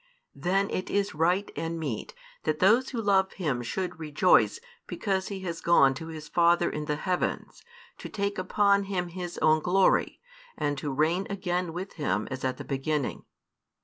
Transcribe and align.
Then 0.33 0.67
it 0.71 0.89
is 0.89 1.13
right 1.13 1.51
and 1.55 1.79
meet 1.79 2.15
that 2.41 2.57
those 2.57 2.89
who 2.89 2.99
love 2.99 3.33
Him 3.33 3.61
should 3.61 3.99
rejoice 3.99 4.59
because 4.87 5.27
He 5.27 5.41
has 5.41 5.61
gone 5.61 5.93
to 5.93 6.07
His 6.07 6.27
Father 6.27 6.71
in 6.71 6.85
the 6.85 6.95
heavens, 6.95 7.63
to 7.99 8.09
take 8.09 8.39
upon 8.39 8.85
Him 8.85 9.09
His 9.09 9.37
own 9.43 9.59
glory, 9.61 10.19
and 10.57 10.75
to 10.79 10.91
reign 10.91 11.27
again 11.29 11.71
with 11.71 11.93
Him 12.01 12.27
as 12.31 12.43
at 12.43 12.57
the 12.57 12.65
beginning. 12.65 13.25